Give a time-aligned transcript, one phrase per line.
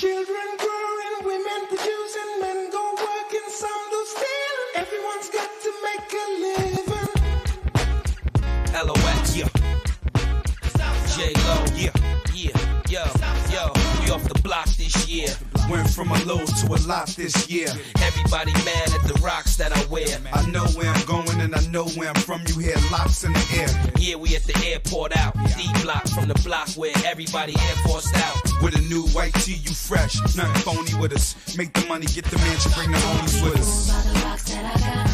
[0.00, 4.72] Children growing, women producing, men go working, some do stealing.
[4.76, 7.10] Everyone's got to make a living.
[8.72, 9.48] LOX, yeah.
[11.14, 11.92] J Lo, yeah,
[12.32, 12.56] yeah,
[12.88, 13.04] yo,
[13.52, 13.72] yo.
[14.02, 15.36] We off the block this year.
[15.70, 17.68] Went from a low to a lot this year.
[18.02, 20.18] Everybody mad at the rocks that I wear.
[20.32, 22.42] I know where I'm going and I know where I'm from.
[22.48, 23.92] You hear locks in the air.
[23.96, 25.34] Yeah, we at the airport out.
[25.56, 28.36] D block from the block where everybody air forced out.
[28.62, 30.18] With a new white tee, you fresh.
[30.36, 31.36] Nothing phony with us.
[31.56, 35.09] Make the money, get the mansion, bring the homies with us.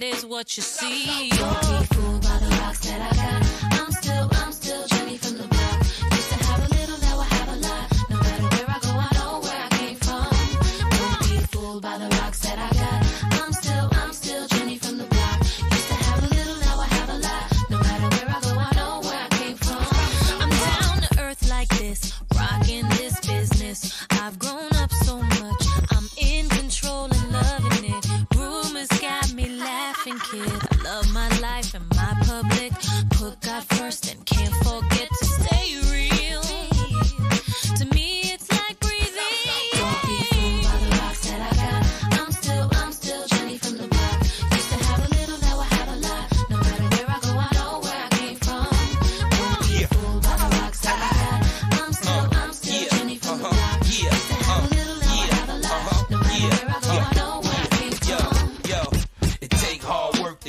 [0.00, 1.30] Get is what you see.
[1.30, 3.65] Don't be fooled by the rocks that I got.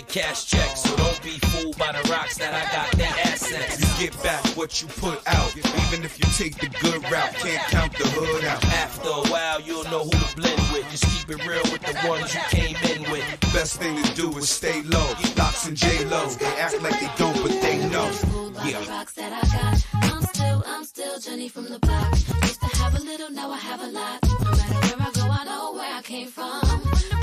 [0.08, 2.92] Cash checks, so don't be fooled by the rocks that I got.
[2.98, 3.80] that assets.
[4.00, 5.56] You get back what you put out.
[5.56, 8.64] Even if you take the good route, can't count the hood out.
[8.66, 10.90] After a while, you'll know who to blend with.
[10.92, 13.24] Just keep it real with the ones you came in with.
[13.54, 15.14] Best thing to do is stay low.
[15.38, 18.08] Locks and J Lo, they act like they don't, but they know.
[18.12, 18.90] Fooled by the Yeah.
[18.90, 19.86] rocks that I got.
[20.14, 22.12] I'm still, I'm still Jenny from the block.
[22.44, 24.20] Used to have a little, now I have a lot.
[24.24, 27.17] No matter where I go, I know where I came from.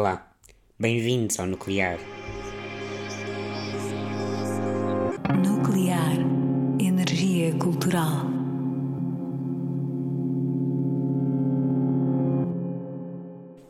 [0.00, 0.32] Olá,
[0.78, 1.98] bem-vindos ao Nuclear.
[5.44, 6.12] Nuclear.
[6.80, 8.24] Energia cultural.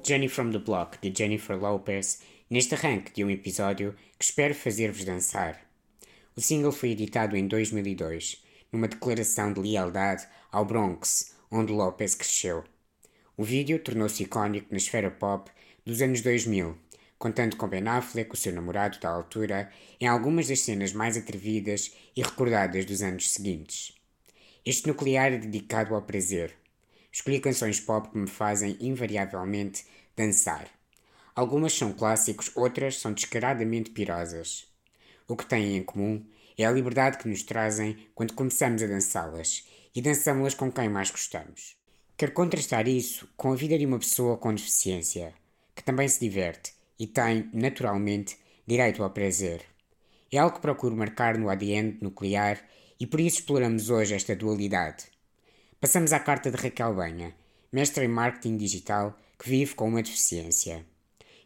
[0.05, 5.06] Jenny from the Block, de Jennifer Lopez, neste arranque de um episódio que espero fazer-vos
[5.06, 5.59] dançar.
[6.37, 12.65] O single foi editado em 2002, numa declaração de lealdade ao Bronx, onde Lopez cresceu.
[13.34, 15.50] O vídeo tornou-se icónico na esfera pop
[15.88, 16.76] dos anos 2000,
[17.19, 21.94] contando com Ben Affleck, o seu namorado da altura, em algumas das cenas mais atrevidas
[22.15, 23.94] e recordadas dos anos seguintes.
[24.66, 26.54] Este nuclear é dedicado ao prazer.
[27.10, 30.69] Escolhi canções pop que me fazem invariavelmente dançar.
[31.34, 34.66] Algumas são clássicos, outras são descaradamente pirosas.
[35.26, 36.22] O que têm em comum
[36.59, 41.10] é a liberdade que nos trazem quando começamos a dançá-las e dançamos-las com quem mais
[41.10, 41.78] gostamos.
[42.15, 45.32] Quero contrastar isso com a vida de uma pessoa com deficiência,
[45.78, 49.62] que também se diverte e tem, naturalmente, direito ao prazer.
[50.31, 52.59] É algo que procuro marcar no ADN nuclear
[52.99, 55.05] e por isso exploramos hoje esta dualidade.
[55.81, 57.32] Passamos à carta de Raquel Banha,
[57.73, 60.85] mestra em marketing digital que vive com uma deficiência.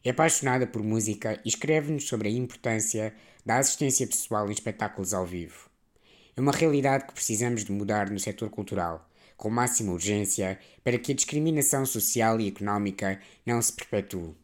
[0.02, 3.14] É apaixonada por música e escreve-nos sobre a importância
[3.44, 5.68] da assistência pessoal em espetáculos ao vivo.
[6.34, 9.06] É uma realidade que precisamos de mudar no setor cultural,
[9.36, 14.34] com máxima urgência, para que a discriminação social e económica não se perpetue.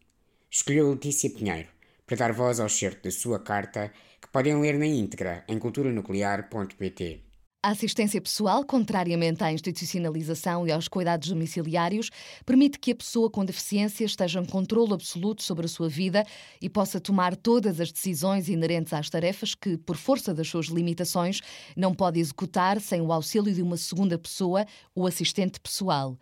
[0.51, 1.69] Escolheu Letícia Pinheiro
[2.07, 7.28] para dar voz ao certo da sua carta, que podem ler na íntegra em culturanuclear.pt.
[7.69, 12.09] A assistência pessoal, contrariamente à institucionalização e aos cuidados domiciliários,
[12.47, 16.25] permite que a pessoa com deficiência esteja em controle absoluto sobre a sua vida
[16.63, 21.43] e possa tomar todas as decisões inerentes às tarefas que, por força das suas limitações,
[21.77, 24.65] não pode executar sem o auxílio de uma segunda pessoa,
[24.95, 26.17] o assistente pessoal.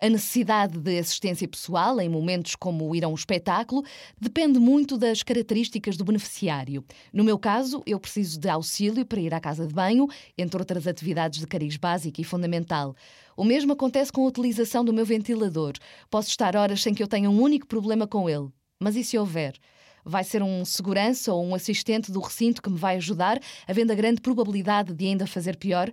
[0.00, 3.82] A necessidade de assistência pessoal em momentos como ir a um espetáculo
[4.16, 6.84] depende muito das características do beneficiário.
[7.12, 10.06] No meu caso, eu preciso de auxílio para ir à casa de banho,
[10.36, 12.94] entre outras atividades de cariz básico e fundamental.
[13.36, 15.72] O mesmo acontece com a utilização do meu ventilador.
[16.08, 18.50] Posso estar horas sem que eu tenha um único problema com ele.
[18.78, 19.54] Mas e se houver?
[20.04, 23.96] Vai ser um segurança ou um assistente do recinto que me vai ajudar, havendo a
[23.96, 25.92] grande probabilidade de ainda fazer pior?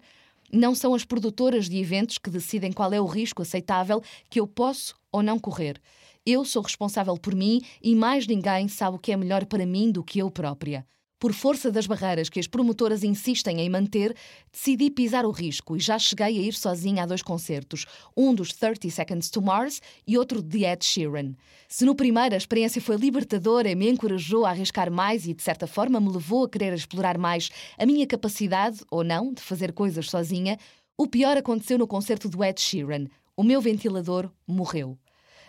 [0.55, 4.47] Não são as produtoras de eventos que decidem qual é o risco aceitável que eu
[4.47, 5.81] posso ou não correr.
[6.25, 9.91] Eu sou responsável por mim e mais ninguém sabe o que é melhor para mim
[9.91, 10.87] do que eu própria.
[11.17, 14.13] Por força das barreiras que as promotoras insistem em manter,
[14.51, 17.85] decidi pisar o risco e já cheguei a ir sozinha a dois concertos,
[18.15, 21.33] um dos 30 Seconds to Mars e outro de Ed Sheeran.
[21.69, 25.41] Se no primeiro a experiência foi libertadora e me encorajou a arriscar mais e, de
[25.41, 29.71] certa forma, me levou a querer explorar mais a minha capacidade, ou não, de fazer
[29.71, 30.57] coisas sozinha,
[30.97, 33.05] o pior aconteceu no concerto do Ed Sheeran.
[33.37, 34.97] O meu ventilador morreu.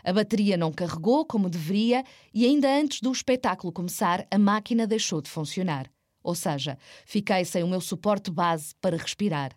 [0.07, 5.21] A bateria não carregou como deveria e, ainda antes do espetáculo começar, a máquina deixou
[5.21, 5.91] de funcionar.
[6.23, 9.51] Ou seja, fiquei sem o meu suporte base para respirar.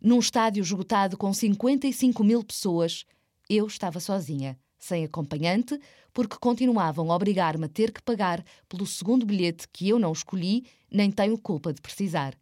[0.00, 3.04] Num estádio esgotado com 55 mil pessoas,
[3.50, 5.78] eu estava sozinha, sem acompanhante,
[6.10, 10.64] porque continuavam a obrigar-me a ter que pagar pelo segundo bilhete que eu não escolhi,
[10.90, 12.34] nem tenho culpa de precisar.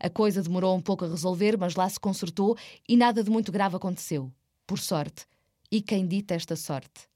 [0.00, 2.56] A coisa demorou um pouco a resolver, mas lá se consertou
[2.88, 4.32] e nada de muito grave aconteceu.
[4.66, 5.26] Por sorte.
[5.70, 7.08] E quem dita esta sorte?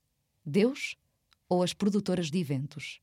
[0.44, 0.96] Deus
[1.48, 3.00] ou as produtoras de eventos?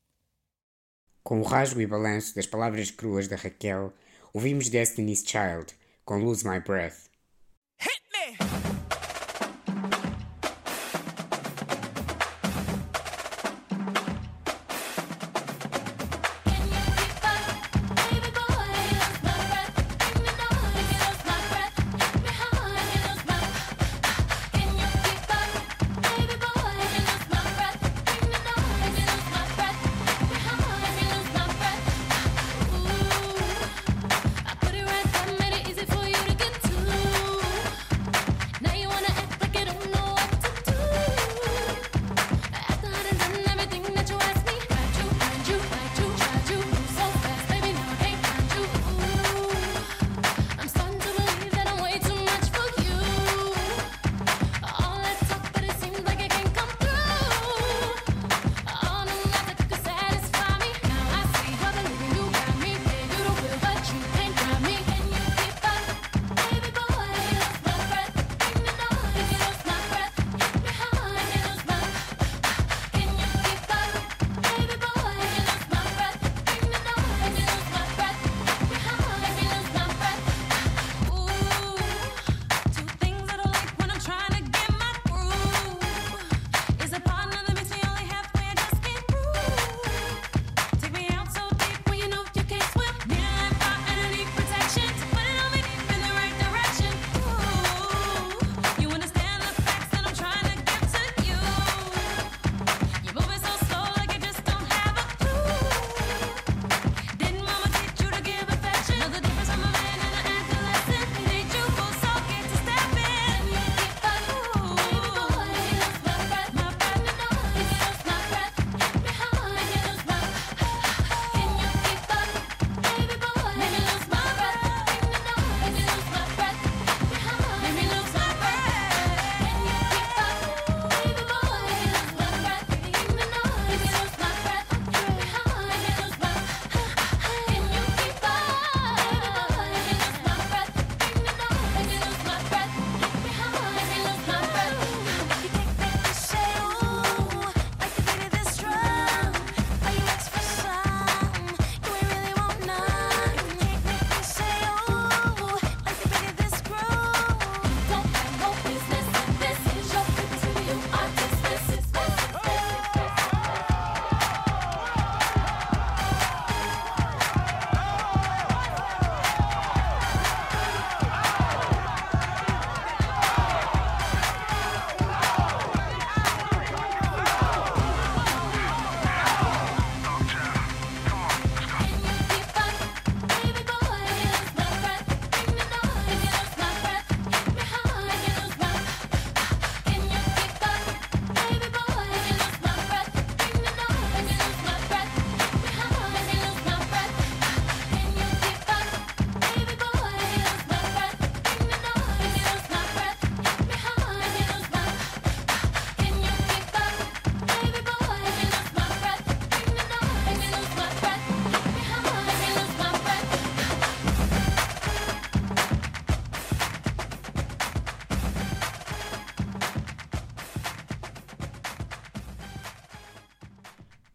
[1.22, 3.92] Com o rasgo e balanço das palavras cruas da Raquel,
[4.32, 5.74] ouvimos Destiny's Child
[6.04, 7.07] com Lose My Breath.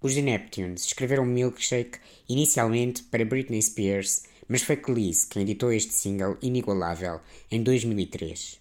[0.04, 5.94] Os The Neptunes escreveram Milkshake inicialmente para Britney Spears, mas foi Khalees quem editou este
[5.94, 8.60] single inigualável em 2003.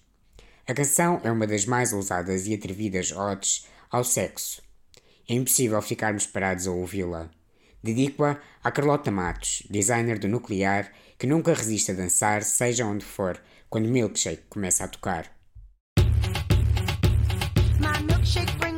[0.69, 4.63] A canção é uma das mais ousadas e atrevidas odes ao sexo.
[5.29, 7.29] É impossível ficarmos parados a ouvi-la.
[7.83, 13.43] Dedico-a a Carlota Matos, designer do nuclear, que nunca resiste a dançar, seja onde for,
[13.69, 15.37] quando Milkshake começa a tocar.
[17.81, 18.72] My milkshake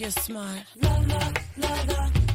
[0.00, 0.60] you're smart.
[0.80, 1.18] No, no,
[1.58, 2.29] no, no.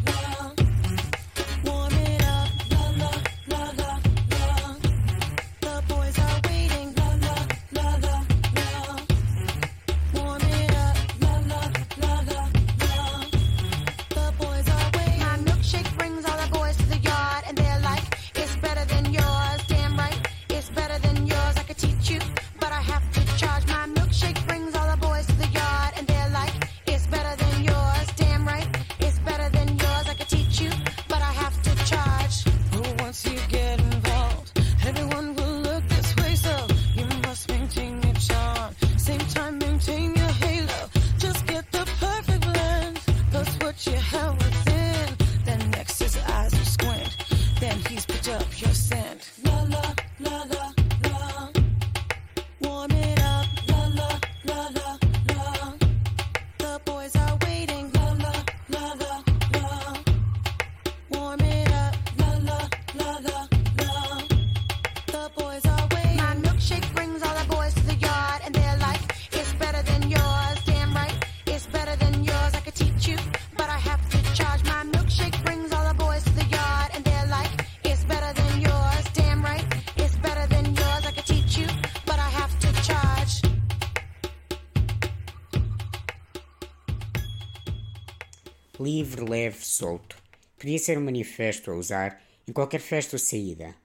[89.75, 90.15] Solto.
[90.57, 93.75] Podia ser um manifesto a usar em qualquer festa ou saída.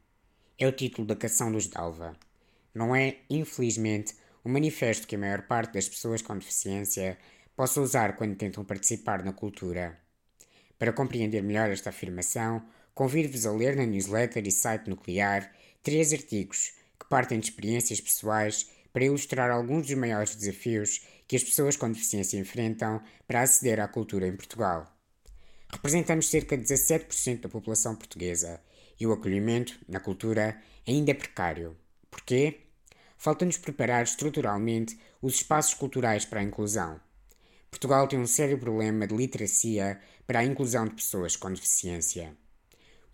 [0.57, 2.17] É o título da canção dos Dalva.
[2.73, 7.19] Não é, infelizmente, um manifesto que a maior parte das pessoas com deficiência
[7.57, 9.99] possa usar quando tentam participar na cultura.
[10.79, 12.63] Para compreender melhor esta afirmação,
[12.95, 18.71] convido-vos a ler na newsletter e site nuclear três artigos que partem de experiências pessoais
[18.93, 23.89] para ilustrar alguns dos maiores desafios que as pessoas com deficiência enfrentam para aceder à
[23.89, 25.00] cultura em Portugal.
[25.73, 28.61] Representamos cerca de 17% da população portuguesa
[28.99, 31.77] e o acolhimento na cultura ainda é precário.
[32.11, 32.61] Porquê?
[33.17, 37.01] Falta-nos preparar estruturalmente os espaços culturais para a inclusão.
[37.71, 42.37] Portugal tem um sério problema de literacia para a inclusão de pessoas com deficiência.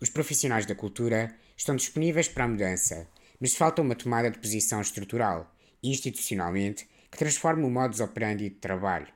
[0.01, 3.07] Os profissionais da cultura estão disponíveis para a mudança,
[3.39, 8.55] mas falta uma tomada de posição estrutural e institucionalmente que transforme o modus operandi de
[8.55, 9.07] trabalho.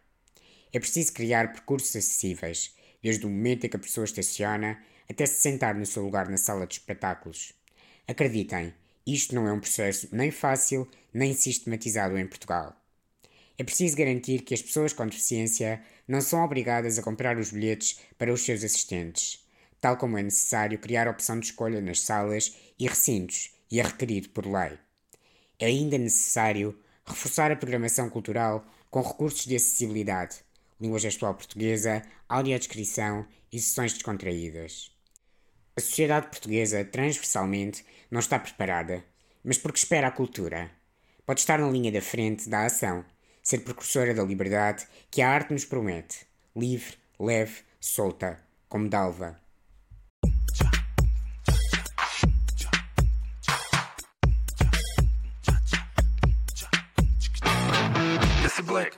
[0.72, 5.42] É preciso criar percursos acessíveis, desde o momento em que a pessoa estaciona até se
[5.42, 7.54] sentar no seu lugar na sala de espetáculos.
[8.08, 8.74] Acreditem,
[9.06, 12.76] isto não é um processo nem fácil nem sistematizado em Portugal.
[13.58, 18.00] É preciso garantir que as pessoas com deficiência não são obrigadas a comprar os bilhetes
[18.18, 19.46] para os seus assistentes,
[19.80, 24.30] tal como é necessário criar opção de escolha nas salas e recintos e é requerido
[24.30, 24.78] por lei.
[25.60, 30.38] É ainda necessário reforçar a programação cultural com recursos de acessibilidade,
[30.82, 34.92] língua gestual portuguesa, audiodescrição e sessões descontraídas.
[35.78, 39.06] A sociedade portuguesa, transversalmente, não está preparada,
[39.44, 40.70] Mas porque espera a cultura?
[41.26, 43.04] Pode estar na linha da frente da ação,
[43.42, 49.40] ser precursora da liberdade que a arte nos promete, livre, leve, solta, como Dalva.
[58.64, 58.96] Black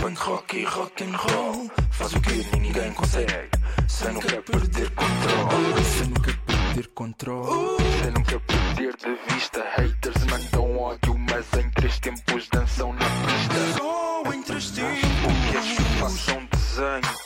[0.00, 1.70] Punk rock e rock and roll.
[1.90, 3.50] Faz o que ninguém consegue.
[3.88, 5.84] Sem nunca perder controle.
[5.84, 7.82] Sem nunca perder controle.
[8.02, 9.64] Sem nunca perder de vista.
[9.76, 13.78] Haters mandam ódio Mas em três tempos dançam na pista.
[13.78, 17.25] Só em três O que és façam desenho,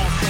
[0.00, 0.29] ou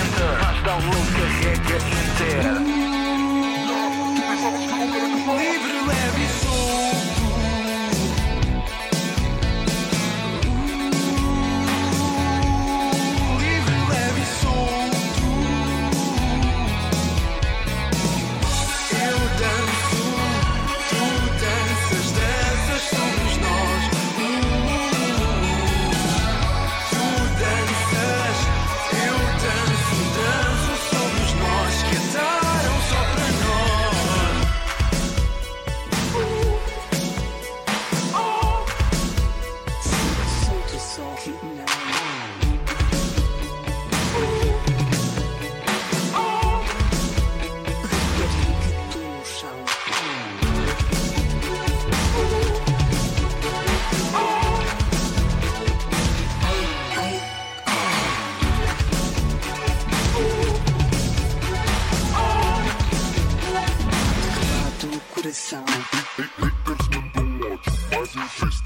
[65.31, 65.65] pressão.
[65.65, 67.53] Haters mandam
[67.97, 68.60] ódio, mas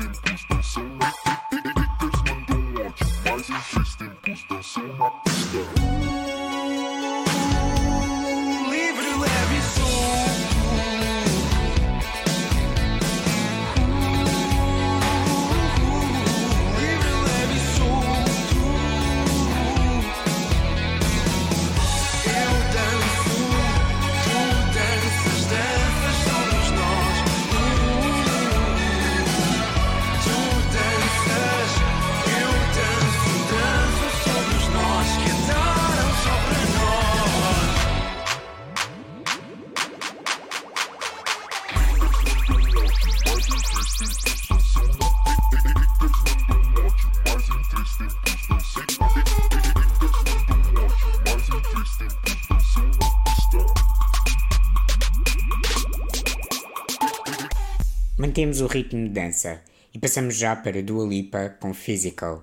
[58.34, 59.62] Mantemos o ritmo de dança
[59.94, 62.42] e passamos já para Dua Lipa com Physical.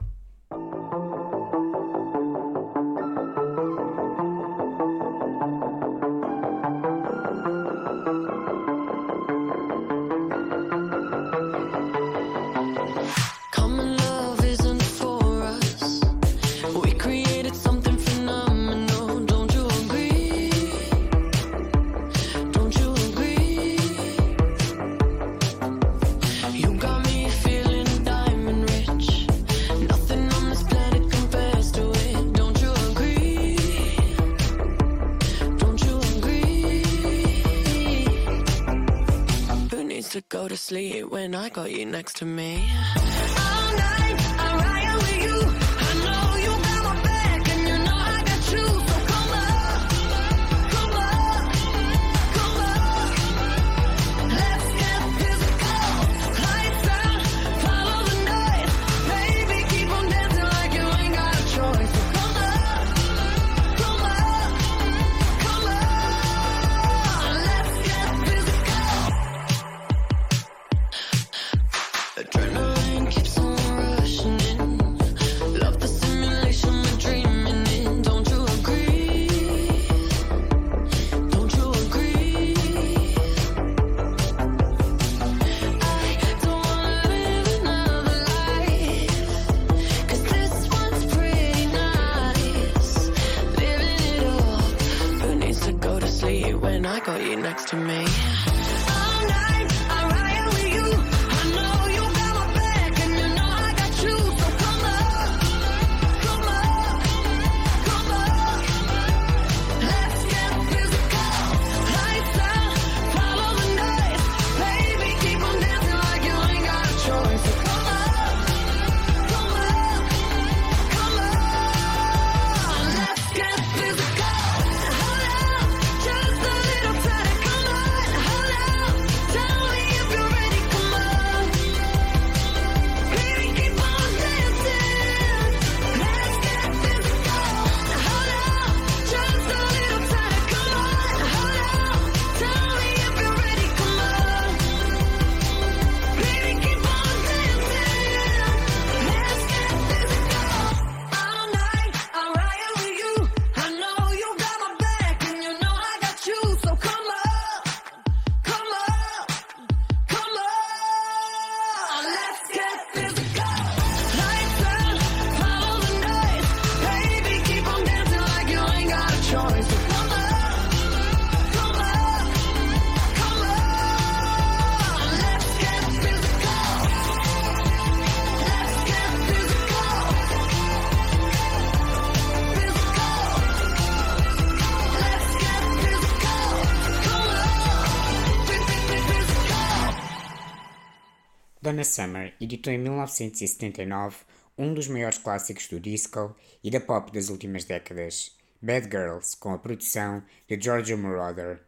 [191.82, 194.18] Donna Summer editou em 1979
[194.56, 199.52] um dos maiores clássicos do disco e da pop das últimas décadas, Bad Girls, com
[199.52, 201.60] a produção de Giorgio Moroder.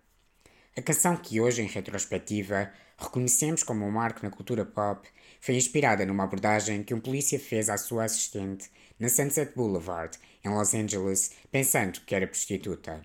[0.78, 5.08] A canção que hoje, em retrospectiva, reconhecemos como um marco na cultura pop,
[5.42, 10.50] foi inspirada numa abordagem que um polícia fez à sua assistente na Sunset Boulevard, em
[10.50, 13.02] Los Angeles, pensando que era prostituta.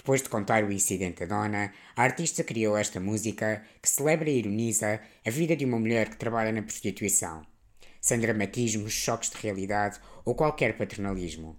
[0.00, 4.38] Depois de contar o incidente a Donna, a artista criou esta música que celebra e
[4.38, 7.46] ironiza a vida de uma mulher que trabalha na prostituição,
[8.00, 11.54] sem dramatismos, choques de realidade ou qualquer paternalismo.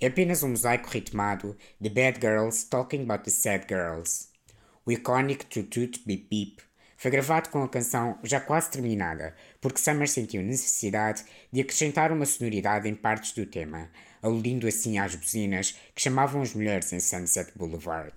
[0.00, 4.28] É apenas um mosaico ritmado de Bad Girls Talking About the Sad Girls.
[4.84, 6.60] O icónico Toot Beep Beep
[6.96, 12.26] foi gravado com a canção já quase terminada, porque Summer sentiu necessidade de acrescentar uma
[12.26, 13.90] sonoridade em partes do tema,
[14.26, 18.12] aludindo assim às buzinas que chamavam as mulheres em Sunset Boulevard.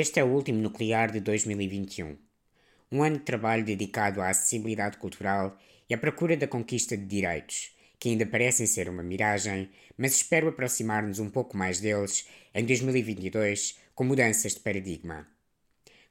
[0.00, 2.16] Este é o último nuclear de 2021.
[2.92, 5.58] Um ano de trabalho dedicado à acessibilidade cultural
[5.90, 10.50] e à procura da conquista de direitos, que ainda parecem ser uma miragem, mas espero
[10.50, 15.26] aproximar-nos um pouco mais deles em 2022 com mudanças de paradigma.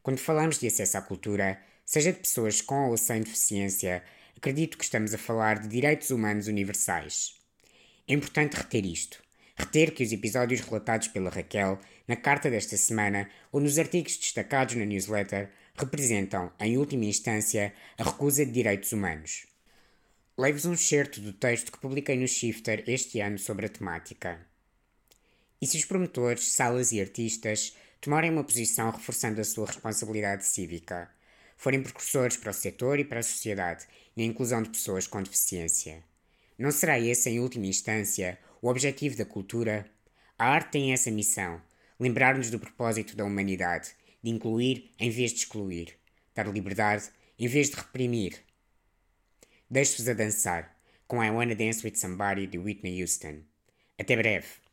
[0.04, 4.04] Quando falamos de acesso à cultura, seja de pessoas com ou sem deficiência,
[4.36, 7.36] acredito que estamos a falar de direitos humanos universais.
[8.06, 9.26] É importante reter isto.
[9.56, 14.76] Reter que os episódios relatados pela Raquel na carta desta semana ou nos artigos destacados
[14.76, 19.46] na newsletter representam, em última instância, a recusa de direitos humanos.
[20.38, 24.40] Levo-vos um excerto do texto que publiquei no Shifter este ano sobre a temática.
[25.62, 31.10] E se os promotores, salas e artistas tomarem uma posição reforçando a sua responsabilidade cívica,
[31.58, 36.04] forem precursores para o setor e para a sociedade na inclusão de pessoas com deficiência?
[36.58, 39.90] Não será esse, em última instância, o objetivo da cultura?
[40.38, 41.62] A arte tem essa missão:
[42.00, 45.96] lembrar-nos do propósito da humanidade, de incluir em vez de excluir,
[46.34, 48.44] dar liberdade em vez de reprimir.
[49.70, 53.42] Deixo-vos a dançar com I Wanna Dance With Somebody de Whitney Houston.
[53.98, 54.67] Até breve!